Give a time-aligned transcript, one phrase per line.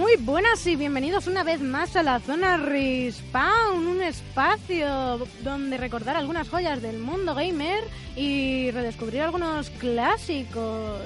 [0.00, 6.16] Muy buenas y bienvenidos una vez más a la zona Respawn, un espacio donde recordar
[6.16, 7.84] algunas joyas del mundo gamer
[8.16, 11.02] y redescubrir algunos clásicos.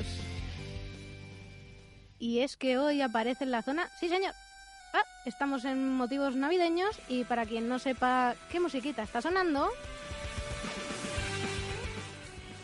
[2.21, 3.91] Y es que hoy aparece en la zona...
[3.99, 4.33] Sí, señor.
[4.93, 9.73] Ah, estamos en motivos navideños y para quien no sepa qué musiquita está sonando,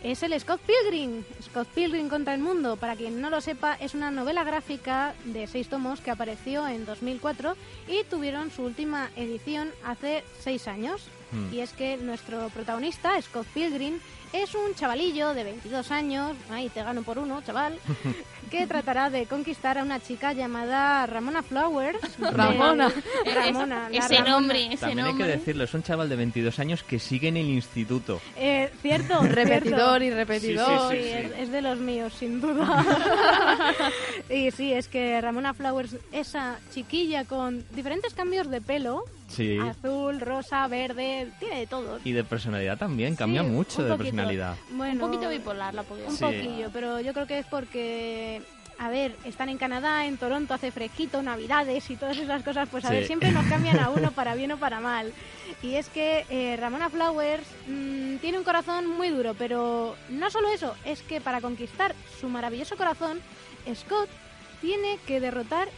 [0.03, 1.25] es el Scott Pilgrim.
[1.43, 5.47] Scott Pilgrim contra el mundo, para quien no lo sepa, es una novela gráfica de
[5.47, 7.57] seis tomos que apareció en 2004
[7.89, 11.03] y tuvieron su última edición hace seis años.
[11.33, 11.53] Hmm.
[11.55, 13.99] Y es que nuestro protagonista, Scott Pilgrim,
[14.33, 17.79] es un chavalillo de 22 años, ahí te gano por uno, chaval,
[18.51, 21.99] que tratará de conquistar a una chica llamada Ramona Flowers.
[22.19, 22.93] Ramona.
[23.35, 24.31] Ramona, la ese Ramona.
[24.31, 27.37] nombre, ese También hay que decirlo, es un chaval de 22 años que sigue en
[27.39, 28.21] el instituto.
[28.37, 30.93] Eh, cierto, Repetidor y repetidor.
[30.93, 32.85] Sí, es, es de los míos, sin duda.
[34.29, 39.59] y sí, es que Ramona Flowers, esa chiquilla con diferentes cambios de pelo, Sí.
[39.59, 41.99] azul, rosa, verde, tiene de todo.
[42.05, 44.05] Y de personalidad también, cambia Sí, mucho de poquito.
[44.05, 44.57] personalidad.
[44.73, 46.25] Bueno, Un poquito bipolar la podía Un Sí.
[46.25, 48.43] poquillo, pero yo creo que es porque,
[48.79, 52.85] a ver, están en Canadá, en Toronto hace fresquito, navidades y todas esas cosas, pues
[52.85, 52.95] a Sí.
[52.95, 55.13] ver, siempre nos cambian a uno para bien o para mal.
[55.63, 60.49] Y es que eh, Ramona Flowers mm, tiene un corazón muy duro, pero no solo
[60.49, 63.21] eso, es que para conquistar su maravilloso corazón,
[63.75, 64.09] Scott
[64.61, 65.69] tiene que derrotar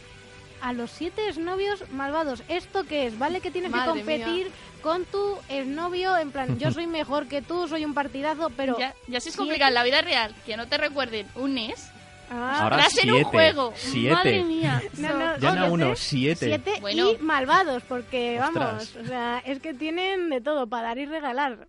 [0.63, 2.41] a los siete exnovios malvados.
[2.47, 3.19] ¿Esto qué es?
[3.19, 3.41] ¿Vale?
[3.41, 4.49] Que tienes que Madre competir
[4.81, 8.77] con tu exnovio en plan, yo soy mejor que tú, soy un partidazo, pero...
[8.79, 11.53] Ya, ya si es siete- complicado en la vida real, que no te recuerden un
[11.55, 11.89] NES,
[12.31, 13.73] Ah, Ahora va a ser un siete, juego.
[13.75, 14.15] siete.
[14.15, 14.81] Madre mía.
[14.97, 16.45] No, no, Ya no siete, uno, siete.
[16.47, 17.11] siete Bueno.
[17.11, 18.65] y malvados, porque Ostras.
[18.65, 21.67] vamos, o sea, es que tienen de todo para dar y regalar.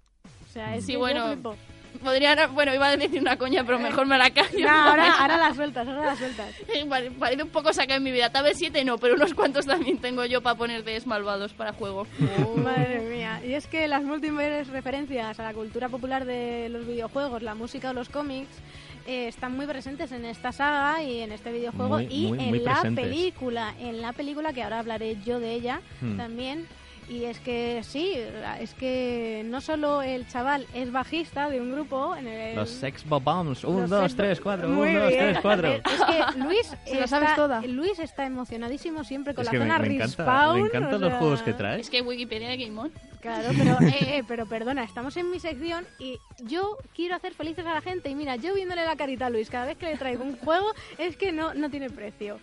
[0.49, 1.27] O sea, es Sí, que yo bueno.
[1.33, 1.57] flipo.
[2.05, 4.61] Podría, bueno, iba a decir una coña, pero mejor me la callo.
[4.67, 6.55] No, ahora, ahora las sueltas, ahora las sueltas.
[6.87, 8.31] Vale, Parece un poco saca en mi vida.
[8.31, 11.73] Tal vez siete no, pero unos cuantos también tengo yo para poner de malvados para
[11.73, 12.07] juego.
[12.57, 13.41] Madre mía.
[13.45, 17.91] Y es que las múltiples referencias a la cultura popular de los videojuegos, la música
[17.91, 18.49] o los cómics
[19.07, 22.49] eh, están muy presentes en esta saga y en este videojuego Muy, y muy, en
[22.51, 23.05] muy la presentes.
[23.05, 23.75] película.
[23.81, 26.17] En la película, que ahora hablaré yo de ella Hmm.
[26.17, 26.67] también.
[27.09, 28.15] Y es que sí,
[28.61, 32.57] es que no solo el chaval es bajista de un grupo en el...
[32.57, 33.63] Los Sex Bombs.
[33.65, 34.69] Un, dos, sex- tres, cuatro.
[34.69, 35.19] Muy Un, dos, bien.
[35.21, 35.69] tres, cuatro.
[35.69, 37.61] Es que Luis está, sabes toda.
[37.63, 41.09] Luis está emocionadísimo siempre con Es la me, zona me encanta, me encantan o los
[41.11, 41.81] sea, juegos que traes.
[41.83, 42.93] Es que Wikipedia de Game On.
[43.21, 47.65] Claro, pero, eh, eh, pero perdona, estamos en mi sección y yo quiero hacer felices
[47.67, 48.11] a la gente.
[48.11, 50.67] Y mira, yo viéndole la carita a Luis cada vez que le traigo un juego,
[50.99, 52.39] es que no, no tiene precio.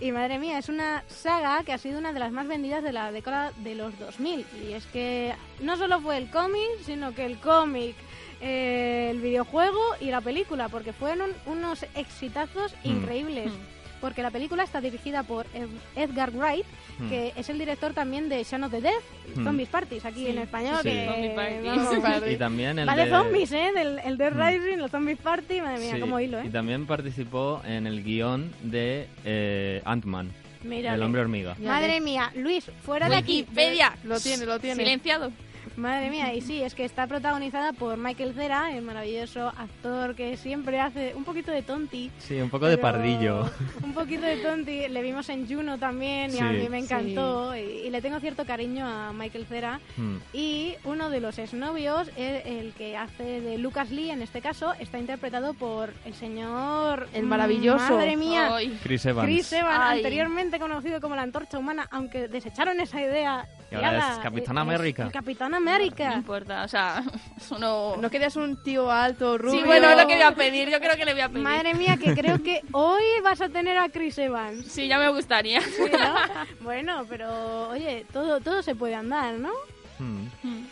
[0.00, 2.92] Y madre mía, es una saga que ha sido una de las más vendidas de
[2.92, 4.44] la década de los 2000.
[4.68, 7.94] Y es que no solo fue el cómic, sino que el cómic,
[8.40, 12.88] eh, el videojuego y la película, porque fueron un- unos exitazos Mm.
[12.88, 13.52] increíbles.
[14.00, 16.66] Porque la película está dirigida por Ed- Edgar Wright,
[16.98, 17.08] Mm.
[17.08, 18.92] que es el director también de Shaun of the Dead,
[19.34, 19.44] Mm.
[19.44, 20.30] Zombies Parties, aquí Sí.
[20.30, 20.76] en español.
[20.82, 20.90] Sí.
[20.90, 21.94] que, vamos.
[22.30, 23.70] Y también el de zombies, ¿eh?
[23.74, 24.46] Del, el Dead Mm.
[24.46, 26.50] Rising, los Zombies Party, madre mía, Sí, como hilo, Y ¿eh?
[26.50, 30.30] también participó en el guion de eh, Ant-Man,
[30.64, 31.56] Mira, el hombre hormiga.
[31.60, 33.40] Madre mía, Luis, fuera de aquí.
[33.42, 33.96] Wikipedia.
[34.04, 34.82] Lo tiene, lo tiene.
[34.82, 35.30] Silenciado.
[35.76, 40.36] Madre mía, y sí, es que está protagonizada por Michael Cera, el maravilloso actor que
[40.36, 42.10] siempre hace un poquito de tonti.
[42.18, 43.50] Sí, un poco de pardillo.
[43.82, 44.88] Un poquito de tonti.
[44.88, 47.56] Le vimos en Juno también y a mí me encantó.
[47.56, 49.80] Y, y le tengo cierto cariño a Michael Cera.
[49.96, 50.16] Mm.
[50.32, 54.74] Y uno de los exnovios, el, el que hace de Lucas Lee en este caso,
[54.78, 57.08] está interpretado por el señor...
[57.12, 57.94] El maravilloso.
[57.94, 58.54] Madre mía.
[58.54, 58.78] Ay.
[58.82, 59.26] Chris Evans.
[59.26, 59.98] Chris Evans, Ay.
[59.98, 63.48] anteriormente conocido como la antorcha humana, aunque desecharon esa idea.
[63.70, 65.02] Y ahora ala, es Capitán eh, América.
[65.04, 66.12] el Capitán No América.
[66.14, 67.02] importa, o sea,
[67.36, 67.96] eso no...
[67.96, 69.60] ¿No querías un tío alto, rubio?
[69.60, 71.42] Sí, bueno, es lo que voy a pedir, yo creo que le voy a pedir.
[71.42, 74.66] Madre mía, que creo que hoy vas a tener a Chris Evans.
[74.66, 75.60] Sí, ya me gustaría.
[75.60, 76.14] Sí, ¿no?
[76.60, 79.50] Bueno, pero oye, todo, todo se puede andar, ¿no?
[79.98, 80.26] Mm.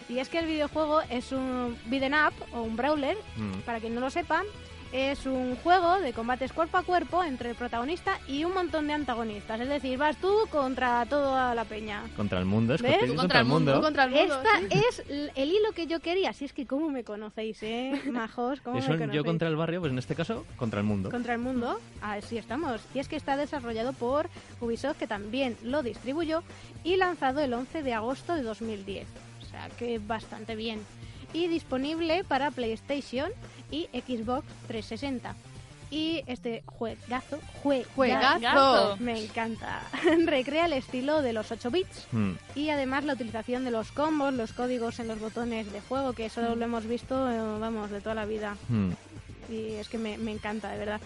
[0.08, 3.60] Y es que el videojuego es un beat'em up o un brawler, Mm.
[3.64, 4.42] para quien no lo sepa,
[4.92, 8.92] Es un juego de combates cuerpo a cuerpo entre el protagonista y un montón de
[8.92, 9.58] antagonistas.
[9.58, 12.02] Es decir, vas tú contra toda la peña.
[12.14, 14.36] Contra el mundo, es contra, Contra el mundo, Contra el mundo.
[14.36, 14.66] Esta sí.
[14.70, 15.02] es
[15.34, 16.34] el hilo que yo quería.
[16.34, 18.02] Si es que, ¿cómo me conocéis, eh?
[18.12, 19.12] Majos, ¿cómo me conocéis?
[19.12, 21.10] yo contra el barrio, pues en este caso, contra el mundo.
[21.10, 22.82] Contra el mundo, así estamos.
[22.94, 24.28] Y es que está desarrollado por
[24.60, 26.42] Ubisoft, que también lo distribuyó,
[26.84, 29.06] y lanzado el 11 de agosto de 2010.
[29.40, 30.80] O sea que bastante bien.
[31.32, 33.30] Y disponible para PlayStation
[33.70, 35.34] y Xbox 360.
[35.90, 38.96] Y este juegazo, jue- Juegazo.
[38.98, 39.82] Me encanta.
[40.24, 42.32] Recrea el estilo de los 8 bits Mm.
[42.54, 46.26] y además la utilización de los combos, los códigos en los botones de juego, que
[46.26, 48.90] eso lo hemos visto, eh, vamos, de toda la vida Mm.
[49.50, 51.00] y es que me, me encanta, de verdad.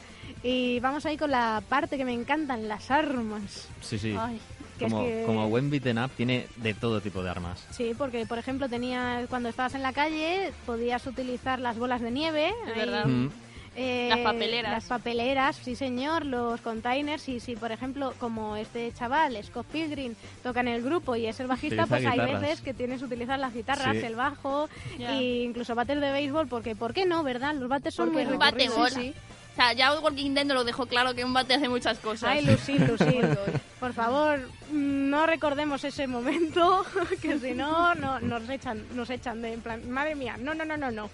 [0.44, 3.66] Y vamos ahí con la parte que me encantan, las armas.
[3.80, 4.14] Sí, sí.
[4.16, 4.40] Ay,
[4.84, 7.64] es Como, que- como buen beaten up, tiene de todo tipo de armas.
[7.70, 12.10] Sí, porque por ejemplo tenía cuando estabas en la calle podías utilizar las bolas de
[12.10, 13.06] nieve, Es ahí, verdad.
[13.06, 13.30] Mm.
[13.78, 14.72] eh, Las papeleras.
[14.72, 20.14] las papeleras, sí señor, los containers y si por ejemplo como este chaval Scott Pilgrim
[20.42, 23.04] toca en el grupo y es el bajista, Utiliza pues hay veces que tienes que
[23.06, 24.02] utilizar las guitarras, Sí.
[24.04, 24.68] el bajo
[24.98, 25.18] Ya.
[25.18, 27.54] e incluso bates de béisbol, porque ¿por qué no, verdad?
[27.54, 28.92] Los bates son Porque muy un bate recurridos.
[28.94, 29.14] Sí, sí.
[29.56, 32.28] O sea, ya Walking Dead nos lo dejó claro que un bate hace muchas cosas.
[32.30, 33.38] Ay, Lucille, Lucille.
[33.80, 34.38] Por favor,
[34.70, 36.84] no recordemos ese momento,
[37.22, 40.66] que si no, no nos echan, nos echan de en plan, madre mía, no, no,
[40.66, 41.08] no, no, no.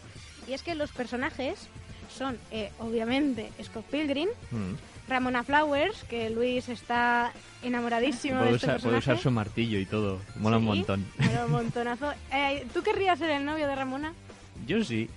[0.48, 1.68] Y es que los personajes
[2.12, 4.74] son, eh, obviamente, Scott Pilgrim, Mm.
[5.08, 10.18] Ramona Flowers, que Luis está enamoradísimo de este usar, puede usar su martillo y todo.
[10.36, 11.06] Mola un montón.
[11.18, 12.12] mola un montonazo.
[12.32, 14.14] Eh, ¿Tú querrías ser el novio de Ramona?
[14.66, 15.08] Yo sí.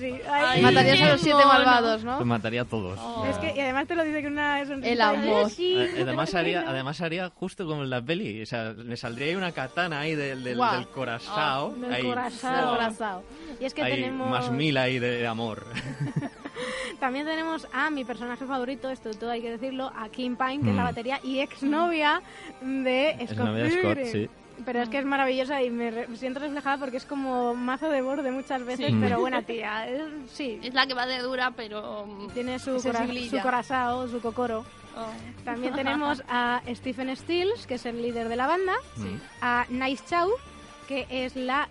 [0.00, 0.14] Sí.
[0.28, 1.48] Ay, Matarías a los siete mono.
[1.48, 2.24] malvados, ¿no?
[2.24, 2.98] Mataría a todos.
[3.00, 3.24] Oh.
[3.26, 4.92] Es que, y además te lo dice con una sonrisa.
[4.92, 5.50] El amor.
[5.50, 5.74] Sí.
[5.76, 8.42] Eh, Además haría, además haría justo como en la peli.
[8.42, 10.74] O sea, me saldría ahí una katana ahí del, del, Guau.
[10.76, 11.70] del corazao.
[11.76, 13.22] Del ahí, corazao.
[13.60, 14.28] Y es que Ahí, tenemos...
[14.30, 15.66] más mil ahí de amor.
[17.00, 20.70] También tenemos a mi personaje favorito, esto todo hay que decirlo, a Kim Pine, que
[20.70, 20.86] es la Mm.
[20.86, 22.22] batería y exnovia
[22.62, 24.30] de Es Scott novia de Scott, sí.
[24.64, 28.00] Pero es que es maravillosa y me, re- siento reflejada porque es como mazo de
[28.02, 28.96] borde muchas veces, Sí.
[29.00, 29.88] pero buena tía.
[29.88, 32.08] es- sí, Es la que va de dura, pero...
[32.34, 34.64] tiene su, Es cora- su corazao, su cocoro.
[34.96, 35.44] oh.
[35.44, 39.16] También tenemos a Stephen Stills, que es el líder de la banda, Mm.
[39.42, 40.30] a Nice Chow,
[40.88, 41.68] que es la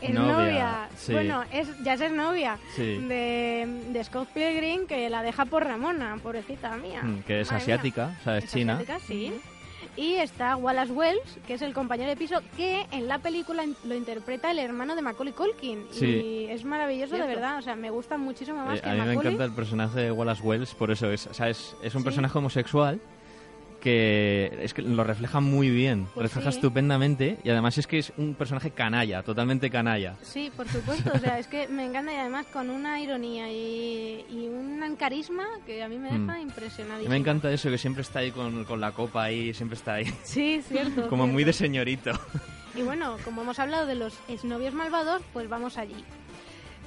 [0.00, 1.12] Novia, novia, sí.
[1.12, 2.98] bueno, es, ya es novia Sí.
[2.98, 7.02] de, de Scott Pilgrim, que la deja por Ramona, pobrecita mía.
[7.02, 7.74] Mm, Que es Madre mía.
[7.74, 8.74] asiática, o sea, es, Es china.
[8.74, 9.32] asiática, sí.
[9.98, 13.94] Y está Wallace Wells, que es el compañero de piso que en la película lo
[13.96, 15.86] interpreta el hermano de Macaulay Culkin.
[15.90, 16.06] Sí.
[16.06, 17.58] Y es maravilloso, de verdad.
[17.58, 20.12] O sea, me gusta muchísimo más Eh, que a mí me encanta el personaje de
[20.12, 22.04] Wallace Wells, por eso es, o sea, es, es un Sí.
[22.04, 23.00] personaje homosexual
[24.62, 26.58] es que lo refleja muy bien, Pues refleja sí.
[26.58, 30.16] estupendamente y además es que es un personaje canalla, totalmente canalla.
[30.22, 31.10] Sí, por supuesto.
[31.14, 35.44] O sea, es que me encanta y además con una ironía y, y un carisma
[35.66, 36.42] que a mí me deja Mm.
[36.42, 37.04] impresionadísima.
[37.04, 39.94] Y me encanta eso, que siempre está ahí con, con la copa ahí, siempre está
[39.94, 41.08] ahí, Sí, cierto.
[41.08, 42.12] como muy de señorito.
[42.74, 46.04] Y bueno, como hemos hablado de los exnovios malvados, pues vamos allí.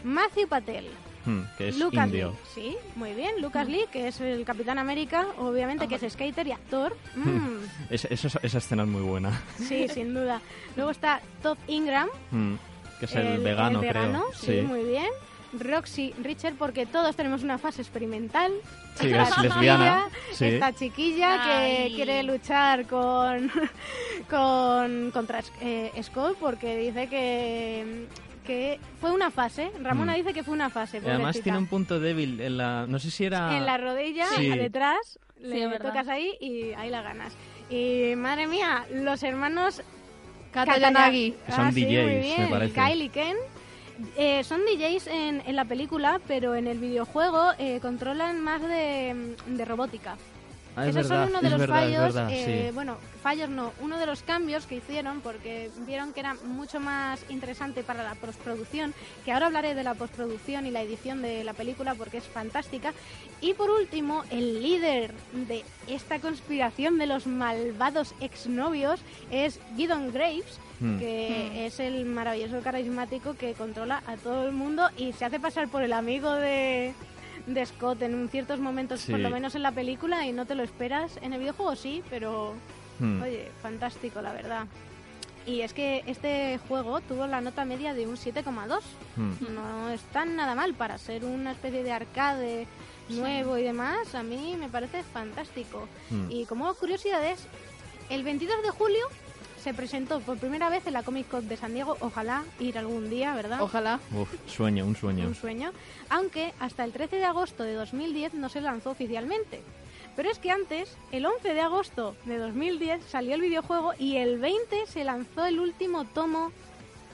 [0.03, 0.86] Matthew Patel,
[1.26, 2.30] Mm, que es Lucas indio.
[2.32, 3.42] Lee, sí, muy bien.
[3.42, 6.96] Lucas Lee, que es el Capitán América, obviamente que es skater y actor.
[7.16, 7.58] Mm,
[7.90, 9.42] Es- esa, esa escena es muy buena.
[9.58, 10.42] sí, sin duda.
[10.76, 12.56] Luego está Todd Ingram, Mm,
[13.00, 14.34] que es el, vegano, vegano, creo.
[14.62, 15.08] sí, muy bien.
[15.54, 18.54] Roxy Richard, porque todos tenemos una fase experimental.
[18.96, 20.46] Sí, Esta es lesbiana, sí.
[20.46, 23.51] Esta chiquilla que quiere luchar con,
[24.30, 28.08] con contra eh, Scott porque dice que,
[28.45, 29.71] que fue una fase.
[29.81, 30.15] Ramona Mm.
[30.17, 31.01] dice que fue una fase.
[31.03, 32.86] Y además tiene un punto débil en la...
[32.88, 33.55] No sé si era...
[33.55, 34.50] En la rodilla, Sí.
[34.50, 35.88] detrás, Sí, le verdad.
[35.89, 37.33] tocas ahí y ahí la ganas.
[37.69, 39.81] Y madre mía, los hermanos
[40.51, 41.31] Katayanagi.
[41.45, 42.74] Que son Ah, sí, DJs, me parece.
[42.74, 43.38] Kyle y Ken.
[44.17, 49.36] Eh, son DJs en, en la película, pero en el videojuego eh, controlan más de,
[49.48, 50.17] de robótica.
[50.75, 52.74] Ah, es Esos verdad, son uno de los verdad, fallos, verdad, eh, sí.
[52.74, 57.25] bueno, fallos no, uno de los cambios que hicieron porque vieron que era mucho más
[57.30, 58.94] interesante para la postproducción,
[59.25, 62.94] que ahora hablaré de la postproducción y la edición de la película porque es fantástica.
[63.42, 70.60] Y por último, el líder de esta conspiración de los malvados exnovios es Gideon Graves,
[70.82, 70.98] Mm.
[70.98, 75.68] que es el maravilloso carismático que controla a todo el mundo y se hace pasar
[75.68, 76.96] por el amigo de,
[77.48, 79.12] de Scott en ciertos momentos, Sí.
[79.12, 81.17] por lo menos en la película, y no te lo esperas.
[81.21, 82.53] En el videojuego sí, pero
[83.00, 83.21] Mm.
[83.24, 84.65] oye, fantástico, la verdad.
[85.48, 88.83] Y es que este juego tuvo la nota media de un 7,2.
[89.15, 89.31] Mm.
[89.55, 92.67] No está nada mal para ser una especie de arcade
[93.10, 94.13] nuevo y demás.
[94.13, 95.88] A mí me parece fantástico.
[96.12, 96.29] Mm.
[96.29, 97.39] Y como curiosidades,
[98.12, 99.03] el 22 de julio
[99.62, 101.96] se presentó por primera vez en la Comic Con de San Diego.
[102.00, 103.62] Ojalá ir algún día, ¿verdad?
[103.62, 104.00] Ojalá.
[104.13, 105.27] Uf, sueño, un sueño.
[105.27, 105.72] Un sueño.
[106.10, 109.62] Aunque hasta el 13 de agosto de 2010 no se lanzó oficialmente.
[110.15, 114.39] Pero es que antes, el 11 de agosto de 2010, salió el videojuego y el
[114.39, 116.51] 20 se lanzó el último tomo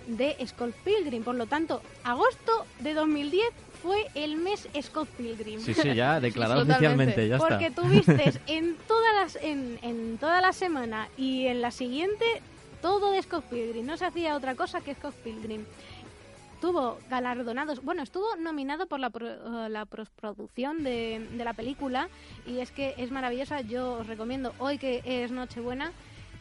[0.08, 1.24] de Scott Pilgrim.
[1.24, 3.46] Por lo tanto, agosto de 2010
[3.88, 5.62] fue el mes Scott Pilgrim.
[5.62, 7.82] Sí, sí, ya declarado oficialmente, ya Porque está.
[7.82, 12.26] tuviste en todas las en, en toda la semana y en la siguiente
[12.82, 13.86] todo de Scott Pilgrim.
[13.86, 15.64] No se hacía otra cosa que Scott Pilgrim.
[16.60, 22.10] Tuvo galardonados, bueno, estuvo nominado por la, pro- eh, la postproducción de, de la película
[22.48, 23.62] y es que es maravillosa.
[23.62, 25.92] Yo os recomiendo hoy que es Nochebuena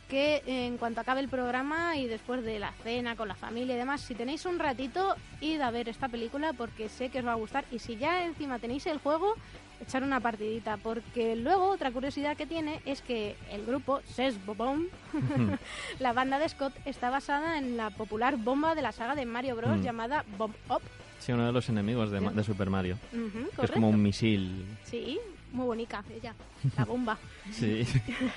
[0.08, 3.78] que en cuanto acabe el programa y después de la cena con la familia y
[3.78, 7.32] demás, si tenéis un ratito, id a ver esta película porque sé que os va
[7.32, 7.64] a gustar.
[7.72, 9.34] Y si ya encima tenéis el juego,
[9.80, 10.76] echar una partidita.
[10.76, 14.84] Porque luego otra curiosidad que tiene es que el grupo Ses Bobom,
[15.98, 19.56] la banda de Scott, está basada en la popular bomba de la saga de Mario
[19.56, 19.78] Bros.
[19.78, 19.82] Mm.
[19.82, 20.82] llamada Bomb Up.
[21.18, 22.98] Sí, uno de los enemigos de, Super Mario.
[23.10, 24.64] Que es como un misil.
[24.84, 25.18] Sí,
[25.52, 26.34] muy bonita ella,
[26.76, 27.18] la bomba.
[27.52, 27.86] Sí.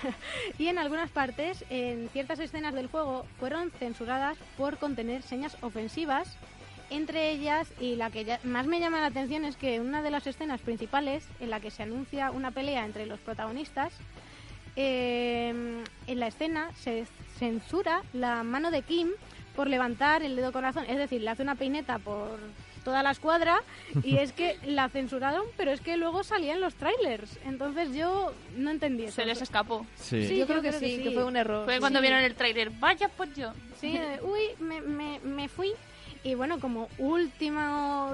[0.57, 6.35] Y en algunas partes, en ciertas escenas del juego, fueron censuradas por contener señas ofensivas.
[6.91, 10.09] Entre ellas, y la que ya- más me llama la atención es que una de
[10.11, 13.93] las escenas principales, en la que se anuncia una pelea entre los protagonistas,
[14.75, 17.05] eh, en la escena se
[17.37, 19.09] censura la mano de Kim
[19.55, 20.85] por levantar el dedo corazón.
[20.87, 22.39] Es decir, le hace una peineta por
[22.83, 23.61] toda la escuadra
[24.03, 27.37] y es que la censuraron, pero es que luego salían los trailers.
[27.45, 29.15] Entonces yo no entendí eso.
[29.15, 29.85] Se les escapó.
[29.95, 30.27] Sí.
[30.27, 31.03] Sí, yo creo que creo que sí, sí.
[31.03, 31.65] que fue un error.
[31.65, 32.03] Fue cuando Sí.
[32.03, 32.69] vieron el tráiler.
[32.71, 33.51] Vaya pues yo.
[33.79, 35.71] Sí, uy, me, me, me fui.
[36.23, 38.13] Y bueno, como última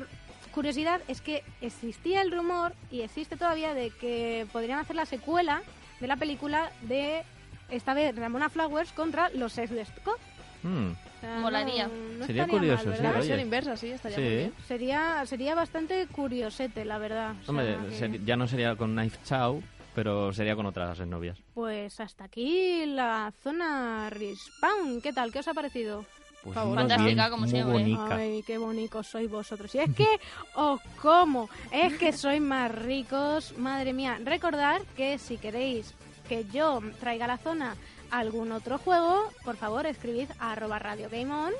[0.52, 5.64] curiosidad es que existía el rumor y existe todavía de que podrían hacer la secuela
[6.00, 7.24] de la película de
[7.70, 10.20] esta vez Ramona Flowers contra los de Scott.
[10.66, 10.92] Mm.
[10.92, 11.88] O sea, Molaría.
[11.88, 14.22] no- no Sería curioso, mal, inversa, sí, estaría Sí.
[14.24, 14.54] muy bien.
[14.68, 17.32] Sería, sería bastante curiosete, la verdad.
[17.32, 19.62] O sea, Hombre, que- seri- ya no sería con Knife Chow,
[19.94, 21.38] pero sería con otras novias.
[21.54, 25.02] Pues hasta aquí la zona Respawn.
[25.02, 25.32] ¿Qué tal?
[25.32, 26.06] ¿Qué os ha parecido?
[26.44, 27.74] Pues Fantástica, bien, como muy siempre.
[27.74, 28.16] bonica.
[28.18, 29.74] Ay, qué bonitos sois vosotros.
[29.74, 30.06] Y es que
[30.56, 33.58] os como, es que sois más ricos.
[33.58, 35.94] Madre mía, recordad que si queréis
[36.30, 37.76] que yo traiga la zona
[38.12, 41.54] algún otro juego, por favor escribid a arroba radio game on.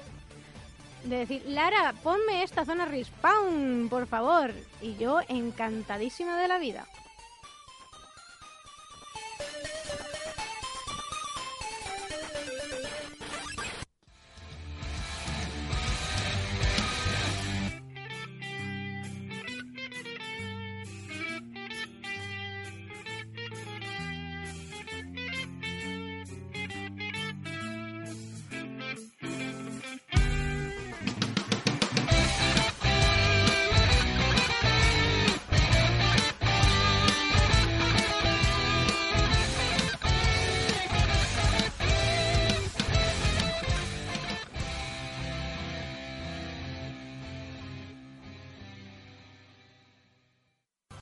[1.04, 4.52] De decir, Lara, ponme esta zona respawn, por favor.
[4.82, 6.88] Y yo encantadísima de la vida.